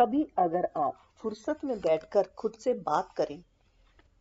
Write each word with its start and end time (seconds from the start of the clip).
कभी 0.00 0.26
अगर 0.38 0.68
आप 0.76 0.98
फुर्सत 1.16 1.58
में 1.64 1.80
बैठकर 1.80 2.26
खुद 2.38 2.52
से 2.52 2.74
बात 2.74 3.12
करें 3.16 3.42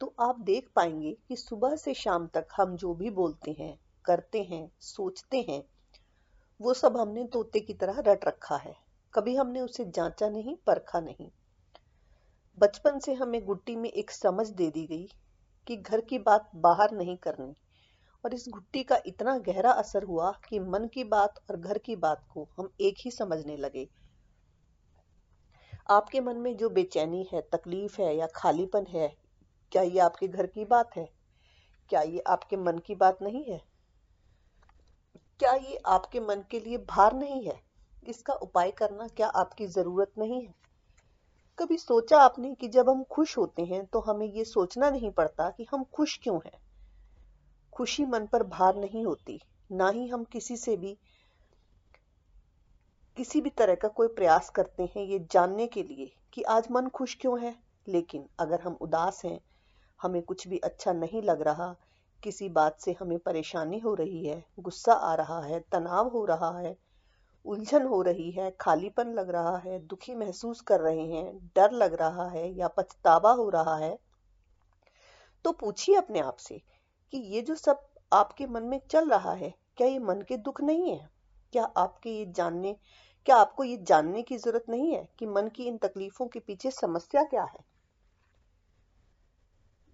तो 0.02 0.13
आप 0.20 0.40
देख 0.40 0.70
पाएँगे 0.75 1.17
कि 1.28 1.36
सुबह 1.36 1.75
से 1.75 1.94
शाम 1.94 2.28
तक 2.28 2.48
हम 2.58 2.75
जो 2.75 2.94
भी 2.94 3.09
बोलते 3.09 3.52
हैं, 3.52 3.80
करते 4.06 4.44
हैं, 4.44 4.72
सोचते 4.80 5.46
हैं, 5.50 5.64
वो 6.62 6.74
सब 6.74 6.98
हमने 6.98 7.24
तोते 7.24 7.60
की 7.60 7.74
तरह 7.74 8.00
रट 8.00 8.26
रखा 8.26 8.55
है। 8.55 8.76
कभी 9.14 9.36
हमने 9.36 9.62
उसे 9.62 9.86
जांचा 9.86 10.29
नहीं, 10.29 10.55
परखा 10.68 11.00
नहीं। 11.00 11.29
बचपन 12.59 13.00
से 13.00 13.14
हमें 13.14 13.46
गुट्टी 13.46 13.75
में 13.75 13.89
एक 13.89 14.11
समझ 14.11 14.50
दे 14.50 14.70
दी 14.70 14.86
गई 14.88 15.09
कि 15.68 15.77
घर 15.77 16.02
की 16.02 16.20
बात 16.20 16.52
बाहर 16.55 16.91
नहीं 16.91 17.18
करनी, 17.18 17.55
और 18.25 18.34
इस 18.34 18.46
गुट्टी 18.50 18.84
का 18.84 19.00
इतना 19.05 19.38
गहरा 19.38 19.71
असर 19.71 20.04
हुआ 20.04 20.32
कि 20.50 20.59
मन 20.59 20.88
की 20.88 21.04
बात 21.04 21.39
और 21.50 21.57
घर 21.57 21.77
की 21.77 21.96
बात 21.96 22.27
को 22.34 22.48
हम 22.57 22.70
एक 22.82 22.96
ही 23.00 23.11
समझने 23.11 23.57
लगे। 23.57 24.09
आपके 25.89 26.20
मन 26.21 26.38
में 26.38 26.57
जो 26.57 26.70
बेचैनी 26.70 27.27
है, 27.34 27.41
तकलीफ़ 27.41 28.02
है 28.02 28.16
या 28.16 28.27
खालीपन 28.35 28.85
है, 28.89 29.16
क्या 29.71 29.81
ये 29.81 29.99
आपके 29.99 30.27
घर 30.27 30.47
की 30.47 30.66
बात 30.66 30.95
है? 30.97 31.09
क्या 31.89 32.02
ये 32.02 32.20
आपके 32.20 32.57
मन 32.57 32.77
की 32.77 32.95
बात 32.95 33.21
नहीं 33.21 33.43
है? 33.43 33.61
क्या 35.39 35.53
ये 35.53 35.77
आपके 35.85 36.20
मन 36.20 36.44
के 36.52 36.59
लिए 36.59 36.77
भार 36.77 37.13
नहीं 37.13 37.44
है? 37.44 37.59
इसका 38.03 38.33
उपाय 38.33 38.71
करना 38.71 39.07
क्या 39.07 39.27
आपकी 39.27 39.67
ज़रूरत 39.67 40.11
नहीं 40.17 40.41
है? 40.45 40.53
कभी 41.57 41.77
सोचा 41.77 42.19
आपने 42.19 42.55
कि 42.55 42.67
जब 42.67 42.89
हम 42.89 43.03
खुश 43.03 43.38
होते 43.38 43.66
हैं 43.66 43.85
तो 43.85 43.99
हमें 43.99 44.27
ये 44.27 44.44
सोचना 44.44 44.89
नहीं 44.89 45.11
पड़ता 45.11 45.49
कि 45.49 45.67
हम 45.71 45.83
खुश 45.83 46.19
क्यों 46.23 46.39
हैं? 46.45 46.59
खुशी 47.73 48.05
मन 48.05 48.25
पर 48.25 48.44
भार 48.44 48.75
नहीं 48.75 49.05
होती, 49.05 49.41
ना 49.71 49.89
ही 49.89 50.08
हम 50.08 50.23
किसी 50.23 50.58
से 50.58 50.77
भी 50.77 50.97
किसी 53.20 53.40
भी 53.41 53.50
तरह 53.50 53.76
का 53.76 53.88
कोई 53.88 54.08
प्रयास 54.08 54.50
करते 54.50 54.84
हैं 54.84 55.04
ये 55.04 55.20
जानने 55.32 55.68
के 55.68 55.82
लिए 55.84 56.12
कि 56.34 56.41
आज 56.41 56.68
मन 56.72 56.88
खुश 56.88 57.16
क्यों 57.16 57.40
है। 57.40 57.55
लेकिन 57.88 58.26
अगर 58.39 58.61
हम 58.61 58.78
उदास 58.81 59.22
हैं, 59.26 59.39
हमें 60.02 60.22
कुछ 60.22 60.48
भी 60.48 60.58
अच्छा 60.58 60.94
नहीं 60.94 61.22
लग 61.22 61.42
रहा, 61.42 61.76
किसी 62.23 62.50
बात 62.50 62.80
से 62.80 62.95
हमें 63.00 63.20
परेशानी 63.20 63.80
हो 63.80 63.94
रही 63.94 64.26
है, 64.26 64.44
गुस्सा 64.59 64.94
आ 64.94 65.14
रहा 65.16 65.42
है, 65.42 65.59
तनाव 65.59 66.08
हो 66.08 66.26
रहा 66.26 66.59
है, 66.59 66.76
उलझन 67.45 67.86
हो 67.86 68.02
रही 68.02 68.31
है, 68.31 68.56
खालीपन 68.61 69.14
लग 69.14 69.30
रहा 69.30 69.58
है, 69.58 69.80
दुखी 69.80 70.16
महसूस 70.16 70.61
कर 70.61 70.80
रहे 70.80 71.06
हैं, 71.06 71.52
डर 71.56 71.72
लग 71.72 71.94
रहा 71.94 72.30
है 72.30 72.48
या 72.58 72.67
पछतावा 72.67 73.31
हो 73.31 73.50
रहा 73.50 73.78
है 73.78 73.98
तो 75.45 75.52
पूछिए 75.52 75.95
अपने 75.95 76.20
आप 76.20 76.38
से 76.38 76.61
कि 77.11 77.17
ये 77.17 77.42
जो 77.42 77.56
सब 77.56 77.88
आपके 78.14 78.48
मन 78.48 78.64
में 78.64 78.81
चल 78.92 79.09
रहा 79.09 79.33
है, 79.33 79.54
क्या 79.78 79.88
ये 79.88 80.00
मन 80.00 80.22
के 80.22 80.38
दुख 80.38 80.61
नहीं 80.61 80.92
है? 80.92 81.09
क्या 81.54 81.64
आपके 81.64 82.09
ये 82.09 82.26
जानने 82.26 82.76
क्या 83.25 83.36
आपको 83.36 83.64
ये 83.64 83.78
जानने 83.78 84.22
की 84.22 84.38
ज़रूरत 84.38 84.66
नहीं 84.70 84.94
है 84.94 85.08
कि 85.20 85.25
मन 85.28 85.48
की 85.48 85.64
इन 85.64 85.78
तकलीफों 85.78 86.28
के 86.28 86.39
पीछे 86.39 86.72
समस्या 86.72 87.23
क्या 87.23 87.44
है? 87.44 87.59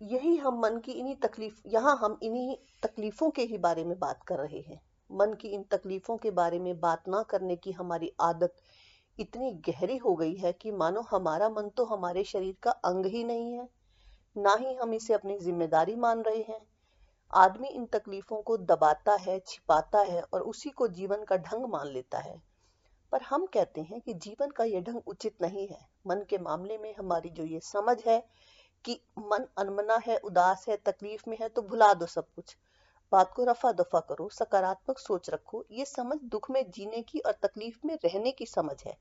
यही 0.02 0.36
हम 0.38 0.60
मन 0.60 0.78
की 0.80 0.92
इन्हीं 0.92 1.16
तकलीफ़, 1.16 1.62
यहाँ 1.68 1.96
हम 1.98 2.18
इन्हीं 2.24 2.56
तकलीफों 2.84 3.30
के 3.30 3.42
ही 3.44 3.58
बारे 3.58 3.84
में 3.84 3.98
बात 4.00 4.24
कर 4.24 4.40
रहे 4.40 4.60
हैं। 4.60 4.80
मन 5.10 5.34
की 5.34 5.48
इन 5.48 5.64
तकलीफों 5.64 6.18
के 6.18 6.32
बारे 6.32 6.60
में 6.60 6.80
बात 6.80 7.08
ना 7.08 7.22
करने 7.24 7.56
की 7.56 7.72
हमारी 7.72 8.12
आदत 8.22 8.56
इतनी 9.18 9.52
गहरी 9.68 9.98
हो 9.98 10.16
गई 10.16 10.36
है 10.36 10.52
कि 10.54 10.72
मानो 10.74 11.02
हमारा 11.02 11.50
मन 11.50 11.70
तो 11.78 11.86
हमारे 11.86 12.24
शरीर 12.24 12.56
का 12.64 12.72
अंग 12.72 13.06
ही 13.06 13.24
नहीं 13.24 13.54
है, 13.54 13.68
ना 14.36 14.56
ही 14.56 14.74
हम 14.76 14.94
इसे 14.94 15.14
अपनी 15.14 15.38
ज़िम्मेदारी 15.40 15.96
मान 15.98 16.22
रहे 16.22 16.42
हैं। 16.42 16.60
आदमी 17.34 17.68
इन 17.68 17.86
तकलीफों 17.86 18.42
को 18.42 18.58
दबाता 18.58 19.16
है, 19.18 19.40
छिपाता 19.40 20.00
है 20.02 20.22
और 20.24 20.42
उसी 20.44 20.70
को 20.72 20.88
जीवन 20.90 21.24
का 21.24 21.38
ढंग 21.38 21.70
मान 21.70 21.88
लेता 21.88 22.20
है। 22.20 22.42
पर 23.12 23.22
हम 23.22 23.46
कहते 23.46 23.82
हैं 23.82 24.02
कि 24.02 24.14
जीवन 24.14 24.52
का 24.52 24.64
यह 24.64 24.82
ढंग 24.82 25.08
उचित 25.08 25.42
नहीं 25.42 25.68
है। 25.68 25.80
मन 26.08 26.24
के 26.30 26.38
मामले 26.38 26.78
में 26.78 26.94
हमारी 26.96 27.30
जो 27.30 27.44
ये 27.44 27.60
समझ 27.60 27.98
है 28.08 28.20
कि 28.86 29.00
मन 29.20 29.48
अनमना 29.58 30.00
है, 30.06 30.18
उदास 30.18 30.66
है, 30.70 30.78
तकलीफ़ 30.78 31.30
में 31.30 31.38
है 31.38 31.50
तो 31.50 31.62
भुला 31.62 31.94
दो 31.94 32.06
सब 32.06 32.28
कुछ। 32.36 32.56
बात 33.12 33.34
को 33.34 33.44
रफा 33.44 33.72
दफ़ा 33.72 34.00
करो, 34.00 34.30
सकारात्मक 34.30 35.00
सोच 35.00 35.30
रखो। 35.30 35.64
ये 35.72 35.86
समझ 35.86 36.18
दुख 36.24 36.50
में 36.52 36.64
जीने 36.72 37.02
की 37.02 37.20
और 37.20 37.32
तकलीफ़ 37.44 37.80
में 37.86 37.98
रहने 38.06 38.32
की 38.32 38.46
समझ 38.46 38.84
है। 38.84 38.98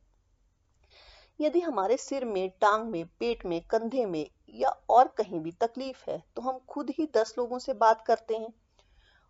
यदि 1.40 1.60
हमारे 1.60 1.96
सिर 1.96 2.24
में, 2.24 2.50
टांग 2.50 2.88
में, 2.90 3.04
पेट 3.18 3.44
में, 3.46 3.60
कंधे 3.60 4.04
में 4.06 4.26
या 4.50 4.68
और 4.88 5.08
कहीं 5.08 5.40
भी 5.40 5.52
तकलीफ़ 5.52 6.04
है 6.10 6.22
तो 6.36 6.42
हम 6.42 6.58
खुद 6.68 6.90
ही 6.90 7.08
दस 7.14 7.34
लोगों 7.38 7.58
से 7.58 7.72
बात 7.74 8.04
करते 8.06 8.36
हैं 8.36 8.52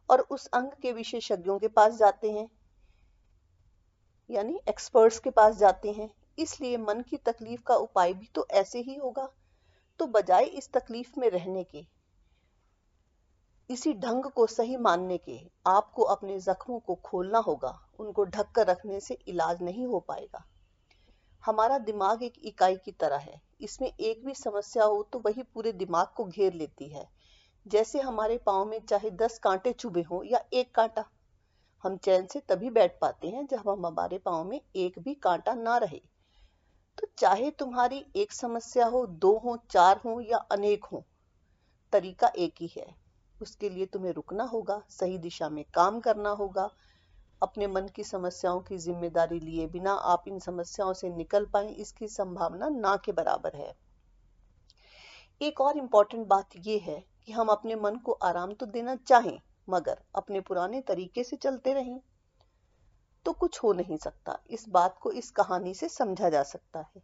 और 0.08 0.20
उस 0.30 0.46
अंग 0.46 0.70
के 0.82 0.92
विशेषज्ञों 0.92 1.58
के 1.58 1.68
पास 1.68 1.94
जाते 1.94 2.30
हैं। 2.32 2.48
यानी 4.30 4.60
एक्सपर्ट्स 4.68 5.18
के 5.18 5.30
पास 5.30 5.56
जाते 5.56 5.92
हैं, 5.92 6.10
इसलिए 6.38 6.76
मन 6.76 7.00
की 7.00 7.16
तकलीफ़ 7.16 7.62
का 7.62 7.74
उपाय 7.76 8.12
भी 8.12 8.28
तो 8.34 8.46
ऐसे 8.52 8.80
ही 8.80 8.94
होगा। 8.94 9.28
तो 10.00 10.06
बजाय 10.06 10.44
इस 10.44 10.70
तकलीफ़ 10.72 11.18
में 11.20 11.28
रहने 11.30 11.64
के, 11.64 11.84
इसी 13.70 13.92
ढंग 13.94 14.24
को 14.26 14.46
सही 14.46 14.76
मानने 14.76 15.18
के, 15.18 15.38
आपको 15.66 16.02
अपने 16.04 16.38
जख्मों 16.40 16.78
को 16.80 16.94
खोलना 17.04 17.38
होगा, 17.38 17.78
उनको 18.00 18.24
ढक 18.24 18.50
कर 18.50 18.66
रखने 18.66 19.00
से 19.00 19.18
इलाज 19.28 19.62
नहीं 19.62 19.86
हो 19.86 20.00
पाएगा। 20.00 20.44
हमारा 21.44 21.78
दिमाग 21.80 22.22
एक 22.22 22.34
इकाई 22.42 22.76
की 22.76 22.92
तरह 22.92 23.16
है, 23.16 23.40
इसमें 23.60 23.88
एक 23.90 24.24
भी 24.26 24.34
समस्या 24.34 24.84
हो 24.84 25.02
तो 25.02 25.18
वही 25.18 25.42
पूरे 25.44 25.72
दिमाग 25.74 26.06
को 26.16 26.24
घेर 26.24 26.52
लेती 26.52 26.88
है। 26.88 27.08
जैसे 27.66 28.00
हमारे 28.00 28.38
पाँव 28.38 28.64
में 28.64 28.78
चाहे 28.80 29.10
दस 29.12 29.38
कांटे 29.38 29.72
चुभे 29.72 30.02
हों 30.02 30.22
या 30.24 30.44
एक 30.52 30.74
कांटा 30.74 31.04
हम 31.84 31.96
चैन 31.96 32.26
से 32.26 32.40
तभी 32.40 32.70
बैठ 32.70 32.98
पाते 33.00 33.28
हैं 33.28 33.46
जब 33.46 33.68
हम 33.68 33.86
हमारे 33.86 34.18
पाँव 34.18 34.44
में 34.44 34.60
एक 34.76 34.98
भी 34.98 35.14
कांटा 35.14 35.54
ना 35.54 35.76
रहे। 35.78 36.00
तो 36.98 37.06
चाहे 37.18 37.50
तुम्हारी 37.50 38.04
एक 38.16 38.32
समस्या 38.32 38.86
हो, 38.86 39.06
दो 39.06 39.36
हो, 39.38 39.56
चार 39.70 40.00
हो 40.04 40.20
या 40.20 40.38
अनेक 40.52 40.84
हो, 40.84 41.04
तरीका 41.92 42.28
एक 42.28 42.54
ही 42.60 42.70
है। 42.76 42.86
उसके 43.42 43.68
लिए 43.68 43.86
तुम्हें 43.86 44.12
रुकना 44.12 44.44
होगा, 44.44 44.82
सही 44.90 45.18
दिशा 45.18 45.48
में 45.48 45.64
काम 45.74 46.00
करना 46.00 46.30
होगा। 46.30 46.70
अपने 47.42 47.66
मन 47.66 47.88
की 47.96 48.04
समस्याओं 48.04 48.60
की 48.60 48.78
ज़िम्मेदारी 48.78 49.40
लिए 49.40 49.66
बिना 49.66 49.92
आप 49.92 50.24
इन 50.28 50.38
समस्याओं 50.38 50.92
से 50.92 51.10
निकल 51.10 51.44
पाए, 51.44 51.68
इसकी 51.68 52.08
संभावना 52.08 52.68
ना 52.68 52.96
के 52.96 53.12
बराबर 53.12 53.56
है। 53.56 53.74
एक 55.40 55.60
और 55.60 55.78
इम्पोर्टेंट 55.78 56.26
बात 56.26 56.56
यह 56.56 56.82
है 56.82 57.04
कि 57.26 57.32
हम 57.32 57.48
अपने 57.48 57.74
मन 57.76 57.96
को 57.96 58.12
आराम 58.12 58.52
तो 58.52 58.66
देना 58.66 58.94
चाहें 58.96 59.38
मगर 59.68 59.98
अपने 60.14 60.40
पुराने 60.40 60.80
तरीके 60.80 61.24
से 61.24 61.36
चलते 61.36 61.74
रहें। 61.74 62.00
तो 63.24 63.32
कुछ 63.32 63.62
हो 63.62 63.72
नहीं 63.72 63.96
सकता। 63.96 64.38
इस 64.50 64.68
बात 64.68 64.98
को 64.98 65.12
इस 65.12 65.30
कहानी 65.30 65.74
से 65.74 65.88
समझा 65.88 66.28
जा 66.28 66.42
सकता 66.42 66.80
है। 66.80 67.02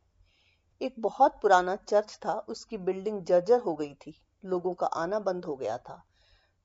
एक 0.82 0.94
बहुत 0.98 1.38
पुराना 1.42 1.76
चर्च 1.76 2.18
था, 2.26 2.32
उसकी 2.32 2.78
बिल्डिंग 2.78 3.24
जर्जर 3.24 3.60
हो 3.60 3.74
गई 3.74 3.94
थी। 3.94 4.20
लोगों 4.44 4.74
का 4.74 4.86
आना 4.86 5.18
बंद 5.18 5.44
हो 5.44 5.56
गया 5.56 5.78
था। 5.78 6.04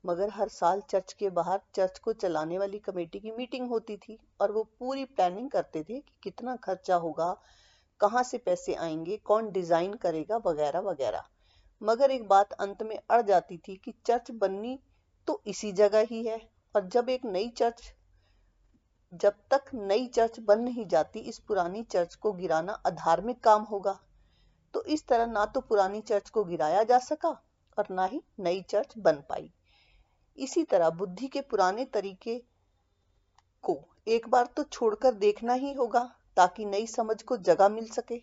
मगर 0.05 0.29
हर 0.29 0.47
साल 0.47 0.81
चर्च 0.81 1.13
के 1.13 1.29
बाहर 1.29 1.61
चर्च 1.73 1.99
को 1.99 2.13
चलाने 2.13 2.57
वाली 2.57 2.79
कमेटी 2.79 3.19
की 3.19 3.31
मीटिंग 3.31 3.69
होती 3.69 3.97
थी 3.97 4.19
और 4.41 4.51
वो 4.51 4.63
पूरी 4.79 5.05
प्लानिंग 5.05 5.49
करते 5.49 5.79
थे 5.79 5.99
कि 5.99 6.13
कितना 6.23 6.55
खर्चा 6.55 6.95
होगा, 6.95 7.37
कहाँ 7.99 8.23
से 8.23 8.37
पैसे 8.37 8.73
आएँगे, 8.73 9.17
कौन 9.17 9.51
डिज़ाइन 9.51 9.93
करेगा, 9.93 10.37
वगैरह 10.37 10.79
वगैरह। 10.79 11.23
मगर 11.81 12.11
एक 12.11 12.27
बात 12.27 12.51
अंत 12.51 12.83
में 12.83 12.99
अड़ 13.09 13.21
जाती 13.21 13.57
थी 13.57 13.75
कि 13.75 13.93
चर्च 14.05 14.31
बननी 14.31 14.79
तो 15.27 15.41
इसी 15.47 15.71
जगह 15.71 16.05
ही 16.09 16.23
है। 16.25 16.39
और 16.75 16.87
जब 16.87 17.09
एक 17.09 17.25
नई 17.25 17.49
चर्च, 17.49 17.81
जब 19.13 19.33
तक 19.53 19.69
नई 19.73 20.07
चर्च 20.07 20.39
बन 20.39 20.59
नहीं 20.59 20.87
जाती, 20.87 21.19
इस 21.19 21.39
पुरानी 21.39 21.83
चर्च 21.83 22.15
को 22.15 22.31
गिराना 22.33 22.73
अधार्मिक 22.85 23.39
काम 23.39 23.63
होगा। 23.63 23.99
तो 24.73 24.83
इस 24.83 25.07
तरह 25.07 25.25
ना 25.25 25.45
तो 25.45 25.61
पुरानी 25.61 26.01
चर्च 26.01 26.29
को 26.29 26.43
गिराया 26.43 26.83
जा 26.83 26.99
सका 26.99 27.29
और 27.77 27.85
ना 27.91 28.05
ही 28.05 28.21
नई 28.39 28.61
चर्च 28.61 28.93
बन 28.97 29.23
पाई। 29.29 29.51
इसी 30.37 30.63
तरह 30.63 30.89
बुद्धि 30.89 31.27
के 31.27 31.41
पुराने 31.41 31.85
तरीके 31.85 32.37
को 33.63 33.79
एक 34.07 34.27
बार 34.29 34.45
तो 34.45 34.63
छोड़कर 34.63 35.13
देखना 35.13 35.53
ही 35.53 35.73
होगा 35.73 36.15
ताकि 36.35 36.65
नई 36.65 36.87
समझ 36.87 37.21
को 37.23 37.37
जगह 37.37 37.69
मिल 37.69 37.87
सके। 37.87 38.21